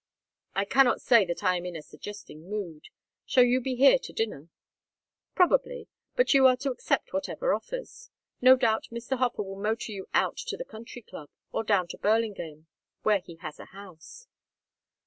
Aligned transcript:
"I 0.55 0.65
cannot 0.65 0.99
say 0.99 1.25
that 1.25 1.43
I 1.43 1.57
am 1.57 1.65
in 1.67 1.75
a 1.75 1.83
suggesting 1.83 2.49
mood. 2.49 2.85
Shall 3.23 3.43
you 3.43 3.61
be 3.61 3.75
here 3.75 3.99
to 3.99 4.11
dinner?" 4.11 4.49
"Probably. 5.35 5.89
But 6.15 6.33
you 6.33 6.47
are 6.47 6.57
to 6.57 6.71
accept 6.71 7.13
whatever 7.13 7.53
offers. 7.53 8.09
No 8.41 8.55
doubt 8.55 8.87
Mr. 8.91 9.19
Hofer 9.19 9.43
will 9.43 9.61
motor 9.61 9.91
you 9.91 10.07
out 10.15 10.37
to 10.37 10.57
the 10.57 10.65
Country 10.65 11.03
Club 11.03 11.29
or 11.51 11.63
down 11.63 11.87
to 11.89 11.99
Burlingame, 11.99 12.65
where 13.03 13.19
he 13.19 13.35
has 13.41 13.59
a 13.59 13.65
house." 13.65 14.25